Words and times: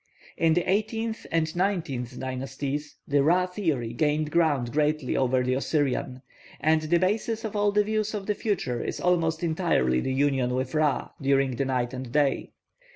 In 0.35 0.55
the 0.55 0.67
eighteenth 0.67 1.27
and 1.31 1.55
nineteenth 1.55 2.19
dynasties 2.19 2.95
the 3.07 3.21
Ra 3.21 3.45
theory 3.45 3.93
gained 3.93 4.31
ground 4.31 4.71
greatly 4.71 5.15
over 5.15 5.43
the 5.43 5.53
Osirian; 5.53 6.23
and 6.59 6.81
the 6.81 6.97
basis 6.97 7.43
of 7.45 7.55
all 7.55 7.71
the 7.71 7.83
views 7.83 8.15
of 8.15 8.25
the 8.25 8.33
future 8.33 8.83
is 8.83 8.99
almost 8.99 9.43
entirely 9.43 9.99
the 10.01 10.11
union 10.11 10.55
with 10.55 10.73
Ra 10.73 11.09
during 11.21 11.55
the 11.55 11.65
night 11.65 11.93
and 11.93 12.11
day. 12.11 12.49